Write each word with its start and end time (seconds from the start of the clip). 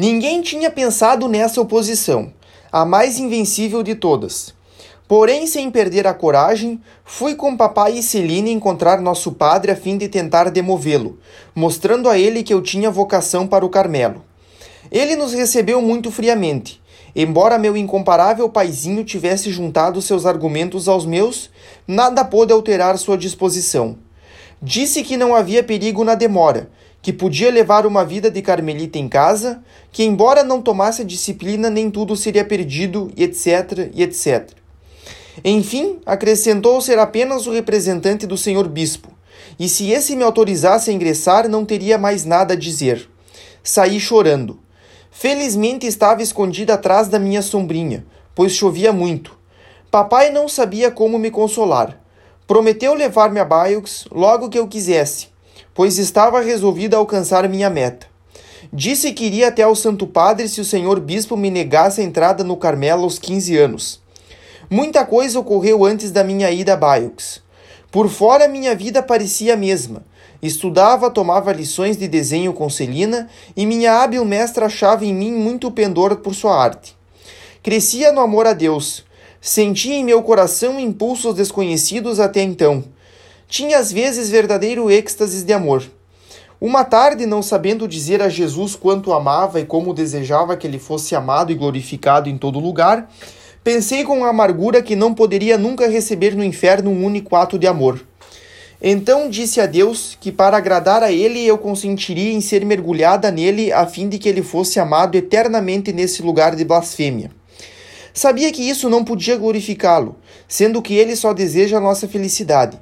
Ninguém 0.00 0.42
tinha 0.42 0.70
pensado 0.70 1.26
nessa 1.26 1.60
oposição, 1.60 2.32
a 2.70 2.84
mais 2.84 3.18
invencível 3.18 3.82
de 3.82 3.96
todas. 3.96 4.54
Porém, 5.08 5.44
sem 5.44 5.72
perder 5.72 6.06
a 6.06 6.14
coragem, 6.14 6.80
fui 7.04 7.34
com 7.34 7.56
papai 7.56 7.98
e 7.98 8.02
Celine 8.04 8.52
encontrar 8.52 9.00
nosso 9.00 9.32
padre 9.32 9.72
a 9.72 9.76
fim 9.76 9.98
de 9.98 10.06
tentar 10.08 10.50
demovê-lo, 10.50 11.18
mostrando 11.52 12.08
a 12.08 12.16
ele 12.16 12.44
que 12.44 12.54
eu 12.54 12.62
tinha 12.62 12.92
vocação 12.92 13.44
para 13.44 13.66
o 13.66 13.68
Carmelo. 13.68 14.22
Ele 14.88 15.16
nos 15.16 15.32
recebeu 15.32 15.82
muito 15.82 16.12
friamente. 16.12 16.80
Embora 17.16 17.58
meu 17.58 17.76
incomparável 17.76 18.48
paizinho 18.48 19.02
tivesse 19.02 19.50
juntado 19.50 20.00
seus 20.00 20.24
argumentos 20.24 20.86
aos 20.86 21.04
meus, 21.04 21.50
nada 21.88 22.24
pôde 22.24 22.52
alterar 22.52 22.96
sua 22.98 23.18
disposição. 23.18 23.96
Disse 24.62 25.02
que 25.02 25.16
não 25.16 25.34
havia 25.34 25.64
perigo 25.64 26.04
na 26.04 26.14
demora, 26.14 26.70
que 27.00 27.12
podia 27.12 27.50
levar 27.50 27.86
uma 27.86 28.04
vida 28.04 28.30
de 28.30 28.42
carmelita 28.42 28.98
em 28.98 29.08
casa, 29.08 29.62
que 29.92 30.04
embora 30.04 30.42
não 30.42 30.60
tomasse 30.60 31.04
disciplina 31.04 31.70
nem 31.70 31.90
tudo 31.90 32.16
seria 32.16 32.44
perdido, 32.44 33.10
etc, 33.16 33.90
etc. 33.96 34.50
Enfim, 35.44 36.00
acrescentou 36.04 36.80
ser 36.80 36.98
apenas 36.98 37.46
o 37.46 37.52
representante 37.52 38.26
do 38.26 38.36
senhor 38.36 38.68
bispo, 38.68 39.10
e 39.58 39.68
se 39.68 39.90
esse 39.90 40.16
me 40.16 40.22
autorizasse 40.22 40.90
a 40.90 40.92
ingressar, 40.92 41.48
não 41.48 41.64
teria 41.64 41.98
mais 41.98 42.24
nada 42.24 42.54
a 42.54 42.56
dizer. 42.56 43.08
Saí 43.62 43.98
chorando. 43.98 44.58
Felizmente 45.10 45.86
estava 45.86 46.22
escondida 46.22 46.74
atrás 46.74 47.08
da 47.08 47.18
minha 47.18 47.42
sombrinha, 47.42 48.06
pois 48.34 48.52
chovia 48.52 48.92
muito. 48.92 49.36
Papai 49.90 50.30
não 50.30 50.48
sabia 50.48 50.90
como 50.90 51.18
me 51.18 51.30
consolar. 51.30 51.98
Prometeu 52.46 52.94
levar-me 52.94 53.40
a 53.40 53.44
Bayeux 53.44 54.06
logo 54.10 54.48
que 54.48 54.58
eu 54.58 54.68
quisesse, 54.68 55.28
pois 55.78 55.96
estava 55.96 56.40
resolvido 56.40 56.94
a 56.94 56.98
alcançar 56.98 57.48
minha 57.48 57.70
meta. 57.70 58.08
Disse 58.72 59.12
que 59.12 59.26
iria 59.26 59.46
até 59.46 59.62
ao 59.62 59.76
Santo 59.76 60.08
Padre 60.08 60.48
se 60.48 60.60
o 60.60 60.64
senhor 60.64 60.98
bispo 60.98 61.36
me 61.36 61.52
negasse 61.52 62.00
a 62.00 62.04
entrada 62.04 62.42
no 62.42 62.56
Carmelo 62.56 63.04
aos 63.04 63.16
15 63.16 63.56
anos. 63.56 64.02
Muita 64.68 65.06
coisa 65.06 65.38
ocorreu 65.38 65.84
antes 65.84 66.10
da 66.10 66.24
minha 66.24 66.50
ida 66.50 66.72
a 66.72 66.76
Bayeux. 66.76 67.40
Por 67.92 68.08
fora, 68.08 68.48
minha 68.48 68.74
vida 68.74 69.00
parecia 69.04 69.54
a 69.54 69.56
mesma. 69.56 70.02
Estudava, 70.42 71.12
tomava 71.12 71.52
lições 71.52 71.96
de 71.96 72.08
desenho 72.08 72.52
com 72.52 72.68
Celina 72.68 73.28
e 73.56 73.64
minha 73.64 74.02
hábil 74.02 74.24
mestra 74.24 74.66
achava 74.66 75.04
em 75.04 75.14
mim 75.14 75.30
muito 75.30 75.70
pendor 75.70 76.16
por 76.16 76.34
sua 76.34 76.60
arte. 76.60 76.96
Crescia 77.62 78.10
no 78.10 78.20
amor 78.20 78.48
a 78.48 78.52
Deus. 78.52 79.04
Sentia 79.40 79.94
em 79.94 80.02
meu 80.02 80.24
coração 80.24 80.80
impulsos 80.80 81.36
desconhecidos 81.36 82.18
até 82.18 82.42
então. 82.42 82.82
Tinha 83.48 83.78
às 83.78 83.90
vezes 83.90 84.30
verdadeiro 84.30 84.90
êxtase 84.90 85.44
de 85.44 85.52
amor. 85.52 85.82
Uma 86.60 86.84
tarde, 86.84 87.26
não 87.26 87.42
sabendo 87.42 87.88
dizer 87.88 88.22
a 88.22 88.28
Jesus 88.28 88.76
quanto 88.76 89.12
amava 89.12 89.60
e 89.60 89.64
como 89.64 89.94
desejava 89.94 90.56
que 90.56 90.66
ele 90.66 90.78
fosse 90.78 91.16
amado 91.16 91.50
e 91.50 91.54
glorificado 91.54 92.28
em 92.28 92.36
todo 92.36 92.60
lugar, 92.60 93.08
Pensei 93.68 94.02
com 94.02 94.24
amargura 94.24 94.80
que 94.80 94.96
não 94.96 95.12
poderia 95.12 95.58
nunca 95.58 95.86
receber 95.88 96.34
no 96.34 96.42
inferno 96.42 96.90
um 96.90 97.04
único 97.04 97.36
ato 97.36 97.58
de 97.58 97.66
amor. 97.66 98.00
Então 98.80 99.28
disse 99.28 99.60
a 99.60 99.66
Deus 99.66 100.16
que 100.18 100.32
para 100.32 100.56
agradar 100.56 101.02
a 101.02 101.12
ele 101.12 101.44
eu 101.44 101.58
consentiria 101.58 102.32
em 102.32 102.40
ser 102.40 102.64
mergulhada 102.64 103.30
nele 103.30 103.70
a 103.70 103.84
fim 103.84 104.08
de 104.08 104.18
que 104.18 104.26
ele 104.26 104.42
fosse 104.42 104.80
amado 104.80 105.16
eternamente 105.16 105.92
nesse 105.92 106.22
lugar 106.22 106.56
de 106.56 106.64
blasfêmia. 106.64 107.30
Sabia 108.14 108.50
que 108.50 108.62
isso 108.62 108.88
não 108.88 109.04
podia 109.04 109.36
glorificá-lo, 109.36 110.16
sendo 110.48 110.80
que 110.80 110.94
ele 110.94 111.14
só 111.14 111.34
deseja 111.34 111.76
a 111.76 111.80
nossa 111.80 112.08
felicidade. 112.08 112.80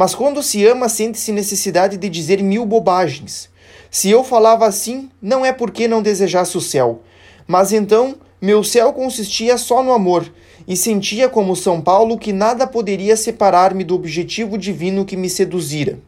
Mas 0.00 0.14
quando 0.14 0.42
se 0.42 0.64
ama, 0.64 0.88
sente-se 0.88 1.30
necessidade 1.30 1.98
de 1.98 2.08
dizer 2.08 2.42
mil 2.42 2.64
bobagens. 2.64 3.50
Se 3.90 4.08
eu 4.08 4.24
falava 4.24 4.64
assim, 4.64 5.10
não 5.20 5.44
é 5.44 5.52
porque 5.52 5.86
não 5.86 6.00
desejasse 6.00 6.56
o 6.56 6.60
céu, 6.62 7.02
mas 7.46 7.70
então 7.70 8.14
meu 8.40 8.64
céu 8.64 8.94
consistia 8.94 9.58
só 9.58 9.82
no 9.82 9.92
amor, 9.92 10.32
e 10.66 10.74
sentia 10.74 11.28
como 11.28 11.54
São 11.54 11.82
Paulo 11.82 12.16
que 12.16 12.32
nada 12.32 12.66
poderia 12.66 13.14
separar-me 13.14 13.84
do 13.84 13.94
objetivo 13.94 14.56
divino 14.56 15.04
que 15.04 15.18
me 15.18 15.28
seduzira. 15.28 15.98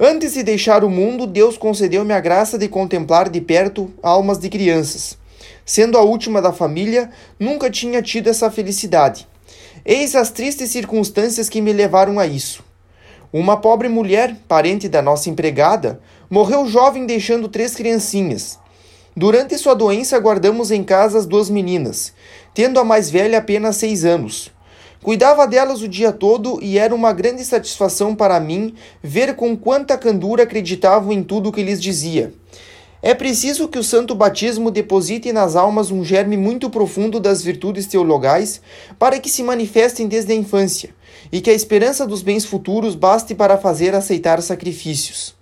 Antes 0.00 0.32
de 0.32 0.42
deixar 0.42 0.82
o 0.82 0.88
mundo, 0.88 1.26
Deus 1.26 1.58
concedeu-me 1.58 2.14
a 2.14 2.20
graça 2.20 2.56
de 2.56 2.68
contemplar 2.68 3.28
de 3.28 3.42
perto 3.42 3.92
almas 4.02 4.38
de 4.38 4.48
crianças. 4.48 5.18
Sendo 5.66 5.98
a 5.98 6.00
última 6.00 6.40
da 6.40 6.54
família, 6.54 7.10
nunca 7.38 7.68
tinha 7.68 8.00
tido 8.00 8.30
essa 8.30 8.50
felicidade. 8.50 9.28
Eis 9.84 10.14
as 10.14 10.30
tristes 10.30 10.70
circunstâncias 10.70 11.50
que 11.50 11.60
me 11.60 11.70
levaram 11.70 12.18
a 12.18 12.26
isso. 12.26 12.64
Uma 13.36 13.56
pobre 13.56 13.88
mulher, 13.88 14.36
parente 14.46 14.88
da 14.88 15.02
nossa 15.02 15.28
empregada, 15.28 15.98
morreu 16.30 16.68
jovem 16.68 17.04
deixando 17.04 17.48
três 17.48 17.74
criancinhas. 17.74 18.60
Durante 19.16 19.58
sua 19.58 19.74
doença, 19.74 20.16
guardamos 20.20 20.70
em 20.70 20.84
casa 20.84 21.18
as 21.18 21.26
duas 21.26 21.50
meninas, 21.50 22.12
tendo 22.54 22.78
a 22.78 22.84
mais 22.84 23.10
velha 23.10 23.38
apenas 23.38 23.74
seis 23.74 24.04
anos. 24.04 24.52
Cuidava 25.02 25.48
delas 25.48 25.82
o 25.82 25.88
dia 25.88 26.12
todo 26.12 26.60
e 26.62 26.78
era 26.78 26.94
uma 26.94 27.12
grande 27.12 27.44
satisfação 27.44 28.14
para 28.14 28.38
mim 28.38 28.72
ver 29.02 29.34
com 29.34 29.56
quanta 29.56 29.98
candura 29.98 30.44
acreditavam 30.44 31.10
em 31.10 31.24
tudo 31.24 31.48
o 31.48 31.52
que 31.52 31.64
lhes 31.64 31.82
dizia. 31.82 32.32
É 33.06 33.12
preciso 33.12 33.68
que 33.68 33.78
o 33.78 33.84
santo 33.84 34.14
batismo 34.14 34.70
deposite 34.70 35.30
nas 35.30 35.56
almas 35.56 35.90
um 35.90 36.02
germe 36.02 36.38
muito 36.38 36.70
profundo 36.70 37.20
das 37.20 37.42
virtudes 37.42 37.86
teologais 37.86 38.62
para 38.98 39.20
que 39.20 39.28
se 39.28 39.42
manifestem 39.42 40.08
desde 40.08 40.32
a 40.32 40.34
infância, 40.34 40.88
e 41.30 41.42
que 41.42 41.50
a 41.50 41.52
esperança 41.52 42.06
dos 42.06 42.22
bens 42.22 42.46
futuros 42.46 42.94
baste 42.94 43.34
para 43.34 43.58
fazer 43.58 43.94
aceitar 43.94 44.40
sacrifícios. 44.40 45.34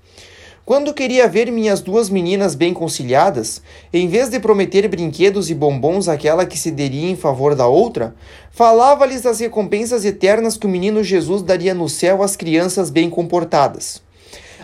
Quando 0.65 0.93
queria 0.93 1.29
ver 1.29 1.53
minhas 1.53 1.81
duas 1.81 2.11
meninas 2.11 2.57
bem 2.57 2.75
conciliadas, 2.75 3.63
em 3.93 4.09
vez 4.09 4.29
de 4.29 4.41
prometer 4.41 4.89
brinquedos 4.89 5.49
e 5.49 5.55
bombons 5.55 6.09
àquela 6.09 6.45
que 6.45 6.59
cederia 6.59 7.09
em 7.09 7.17
favor 7.17 7.55
da 7.55 7.69
outra, 7.69 8.13
falava-lhes 8.51 9.23
das 9.23 9.39
recompensas 9.39 10.05
eternas 10.05 10.57
que 10.57 10.67
o 10.67 10.69
menino 10.69 11.05
Jesus 11.05 11.43
daria 11.43 11.75
no 11.75 11.89
céu 11.89 12.25
às 12.25 12.35
crianças 12.35 12.91
bem 12.91 13.09
comportadas. 13.09 14.03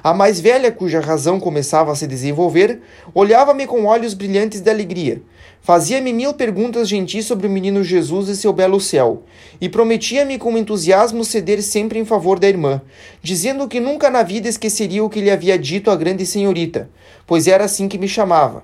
A 0.02 0.14
mais 0.14 0.38
velha, 0.40 0.70
cuja 0.70 1.00
razão 1.00 1.40
começava 1.40 1.90
a 1.90 1.94
se 1.94 2.06
desenvolver, 2.06 2.80
olhava-me 3.12 3.66
com 3.66 3.84
olhos 3.84 4.14
brilhantes 4.14 4.60
de 4.60 4.70
alegria. 4.70 5.20
Fazia-me 5.60 6.12
mil 6.12 6.32
perguntas 6.34 6.88
gentis 6.88 7.26
sobre 7.26 7.46
o 7.46 7.50
menino 7.50 7.82
Jesus 7.82 8.28
e 8.28 8.36
seu 8.36 8.52
belo 8.52 8.80
céu, 8.80 9.24
e 9.60 9.68
prometia-me 9.68 10.38
com 10.38 10.56
entusiasmo 10.56 11.24
ceder 11.24 11.62
sempre 11.62 11.98
em 11.98 12.04
favor 12.04 12.38
da 12.38 12.48
irmã, 12.48 12.80
dizendo 13.20 13.66
que 13.66 13.80
nunca 13.80 14.08
na 14.08 14.22
vida 14.22 14.48
esqueceria 14.48 15.04
o 15.04 15.10
que 15.10 15.20
lhe 15.20 15.30
havia 15.30 15.58
dito 15.58 15.90
a 15.90 15.96
grande 15.96 16.24
senhorita, 16.24 16.88
pois 17.26 17.48
era 17.48 17.64
assim 17.64 17.88
que 17.88 17.98
me 17.98 18.08
chamava. 18.08 18.62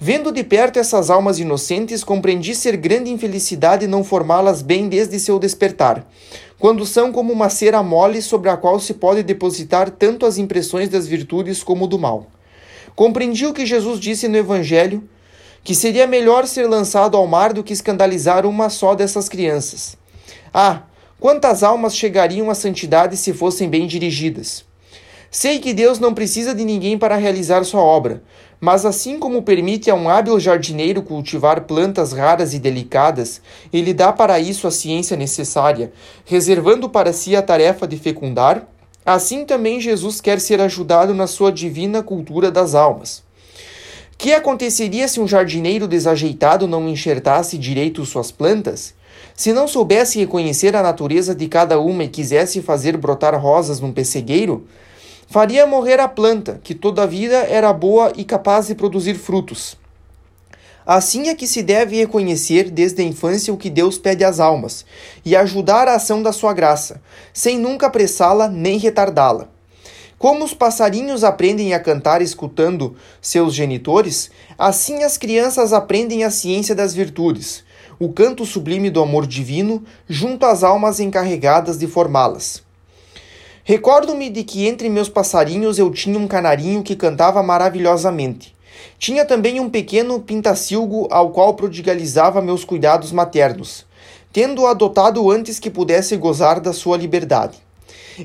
Vendo 0.00 0.32
de 0.32 0.42
perto 0.42 0.78
essas 0.78 1.10
almas 1.10 1.38
inocentes, 1.38 2.02
compreendi 2.02 2.54
ser 2.54 2.76
grande 2.76 3.10
infelicidade 3.10 3.86
não 3.86 4.02
formá-las 4.02 4.62
bem 4.62 4.88
desde 4.88 5.20
seu 5.20 5.38
despertar, 5.38 6.06
quando 6.58 6.86
são 6.86 7.12
como 7.12 7.32
uma 7.32 7.48
cera 7.48 7.82
mole 7.82 8.22
sobre 8.22 8.48
a 8.48 8.56
qual 8.56 8.78
se 8.78 8.94
pode 8.94 9.22
depositar 9.22 9.90
tanto 9.90 10.24
as 10.24 10.38
impressões 10.38 10.88
das 10.88 11.06
virtudes 11.06 11.62
como 11.62 11.86
do 11.86 11.98
mal. 11.98 12.26
Compreendi 12.94 13.46
o 13.46 13.52
que 13.52 13.66
Jesus 13.66 13.98
disse 13.98 14.28
no 14.28 14.36
Evangelho, 14.36 15.02
que 15.62 15.74
seria 15.74 16.06
melhor 16.06 16.46
ser 16.46 16.68
lançado 16.68 17.16
ao 17.16 17.26
mar 17.26 17.52
do 17.52 17.64
que 17.64 17.72
escandalizar 17.72 18.46
uma 18.46 18.68
só 18.68 18.94
dessas 18.94 19.28
crianças. 19.28 19.96
Ah, 20.52 20.82
quantas 21.18 21.62
almas 21.62 21.96
chegariam 21.96 22.50
à 22.50 22.54
santidade 22.54 23.16
se 23.16 23.32
fossem 23.32 23.68
bem 23.68 23.86
dirigidas! 23.86 24.64
Sei 25.30 25.58
que 25.58 25.74
Deus 25.74 25.98
não 25.98 26.14
precisa 26.14 26.54
de 26.54 26.64
ninguém 26.64 26.96
para 26.96 27.16
realizar 27.16 27.64
sua 27.64 27.80
obra, 27.80 28.22
mas 28.64 28.86
assim 28.86 29.18
como 29.18 29.42
permite 29.42 29.90
a 29.90 29.94
um 29.94 30.08
hábil 30.08 30.40
jardineiro 30.40 31.02
cultivar 31.02 31.64
plantas 31.64 32.14
raras 32.14 32.54
e 32.54 32.58
delicadas, 32.58 33.42
ele 33.70 33.92
dá 33.92 34.10
para 34.10 34.40
isso 34.40 34.66
a 34.66 34.70
ciência 34.70 35.18
necessária, 35.18 35.92
reservando 36.24 36.88
para 36.88 37.12
si 37.12 37.36
a 37.36 37.42
tarefa 37.42 37.86
de 37.86 37.98
fecundar, 37.98 38.66
assim 39.04 39.44
também 39.44 39.82
Jesus 39.82 40.18
quer 40.18 40.40
ser 40.40 40.62
ajudado 40.62 41.12
na 41.12 41.26
sua 41.26 41.52
divina 41.52 42.02
cultura 42.02 42.50
das 42.50 42.74
almas. 42.74 43.22
Que 44.16 44.32
aconteceria 44.32 45.08
se 45.08 45.20
um 45.20 45.28
jardineiro 45.28 45.86
desajeitado 45.86 46.66
não 46.66 46.88
enxertasse 46.88 47.58
direito 47.58 48.02
suas 48.06 48.32
plantas? 48.32 48.94
Se 49.34 49.52
não 49.52 49.68
soubesse 49.68 50.18
reconhecer 50.18 50.74
a 50.74 50.82
natureza 50.82 51.34
de 51.34 51.48
cada 51.48 51.78
uma 51.78 52.04
e 52.04 52.08
quisesse 52.08 52.62
fazer 52.62 52.96
brotar 52.96 53.38
rosas 53.38 53.78
num 53.78 53.92
pessegueiro, 53.92 54.66
faria 55.26 55.66
morrer 55.66 56.00
a 56.00 56.08
planta, 56.08 56.60
que 56.62 56.74
toda 56.74 57.02
a 57.02 57.06
vida 57.06 57.36
era 57.36 57.72
boa 57.72 58.12
e 58.16 58.24
capaz 58.24 58.66
de 58.66 58.74
produzir 58.74 59.14
frutos. 59.14 59.76
Assim 60.86 61.28
é 61.28 61.34
que 61.34 61.46
se 61.46 61.62
deve 61.62 61.96
reconhecer 61.96 62.70
desde 62.70 63.00
a 63.00 63.04
infância 63.04 63.52
o 63.52 63.56
que 63.56 63.70
Deus 63.70 63.96
pede 63.96 64.22
às 64.22 64.38
almas 64.38 64.84
e 65.24 65.34
ajudar 65.34 65.88
a 65.88 65.94
ação 65.94 66.22
da 66.22 66.30
sua 66.30 66.52
graça, 66.52 67.00
sem 67.32 67.58
nunca 67.58 67.86
apressá-la 67.86 68.48
nem 68.48 68.78
retardá-la. 68.78 69.48
Como 70.18 70.44
os 70.44 70.52
passarinhos 70.54 71.24
aprendem 71.24 71.74
a 71.74 71.80
cantar 71.80 72.20
escutando 72.20 72.96
seus 73.20 73.54
genitores, 73.54 74.30
assim 74.58 75.04
as 75.04 75.16
crianças 75.16 75.72
aprendem 75.72 76.22
a 76.22 76.30
ciência 76.30 76.74
das 76.74 76.94
virtudes, 76.94 77.64
o 77.98 78.12
canto 78.12 78.44
sublime 78.44 78.90
do 78.90 79.02
amor 79.02 79.26
divino, 79.26 79.82
junto 80.08 80.44
às 80.44 80.62
almas 80.62 81.00
encarregadas 81.00 81.78
de 81.78 81.86
formá-las. 81.86 82.62
Recordo-me 83.66 84.28
de 84.28 84.44
que 84.44 84.66
entre 84.66 84.90
meus 84.90 85.08
passarinhos 85.08 85.78
eu 85.78 85.90
tinha 85.90 86.18
um 86.18 86.28
canarinho 86.28 86.82
que 86.82 86.94
cantava 86.94 87.42
maravilhosamente. 87.42 88.54
Tinha 88.98 89.24
também 89.24 89.58
um 89.58 89.70
pequeno 89.70 90.20
pintacilgo 90.20 91.08
ao 91.10 91.30
qual 91.30 91.54
prodigalizava 91.54 92.42
meus 92.42 92.62
cuidados 92.62 93.10
maternos, 93.10 93.86
tendo-o 94.30 94.66
adotado 94.66 95.30
antes 95.30 95.58
que 95.58 95.70
pudesse 95.70 96.14
gozar 96.14 96.60
da 96.60 96.74
sua 96.74 96.98
liberdade. 96.98 97.56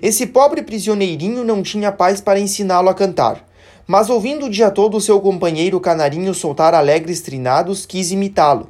Esse 0.02 0.28
pobre 0.28 0.62
prisioneirinho 0.62 1.46
não 1.46 1.64
tinha 1.64 1.90
paz 1.90 2.20
para 2.20 2.38
ensiná-lo 2.38 2.90
a 2.90 2.94
cantar, 2.94 3.48
mas 3.88 4.10
ouvindo 4.10 4.48
o 4.48 4.50
dia 4.50 4.70
todo 4.70 5.00
seu 5.00 5.22
companheiro 5.22 5.80
canarinho 5.80 6.34
soltar 6.34 6.74
alegres 6.74 7.22
trinados, 7.22 7.86
quis 7.86 8.12
imitá-lo. 8.12 8.68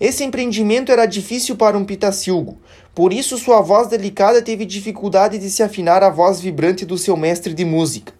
Esse 0.00 0.24
empreendimento 0.24 0.92
era 0.92 1.06
difícil 1.06 1.56
para 1.56 1.78
um 1.78 1.84
pitacilgo, 1.84 2.58
por 2.94 3.12
isso 3.12 3.38
sua 3.38 3.60
voz 3.60 3.88
delicada 3.88 4.42
teve 4.42 4.64
dificuldade 4.64 5.38
de 5.38 5.50
se 5.50 5.62
afinar 5.62 6.02
à 6.02 6.10
voz 6.10 6.40
vibrante 6.40 6.84
do 6.84 6.98
seu 6.98 7.16
mestre 7.16 7.54
de 7.54 7.64
música. 7.64 8.12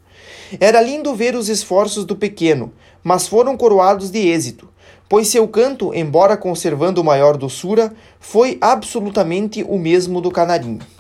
Era 0.61 0.81
lindo 0.81 1.14
ver 1.14 1.34
os 1.34 1.49
esforços 1.49 2.05
do 2.05 2.17
pequeno, 2.17 2.73
mas 3.02 3.26
foram 3.26 3.56
coroados 3.56 4.11
de 4.11 4.19
êxito, 4.28 4.69
pois 5.08 5.28
seu 5.28 5.46
canto, 5.46 5.93
embora 5.94 6.37
conservando 6.37 7.05
maior 7.05 7.37
doçura, 7.37 7.93
foi 8.19 8.56
absolutamente 8.61 9.64
o 9.69 9.78
mesmo 9.78 10.20
do 10.20 10.31
canarinho. 10.31 10.95